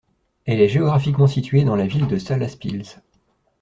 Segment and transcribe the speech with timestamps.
[0.45, 2.97] Elle est géographiquement située dans la ville de Salaspils.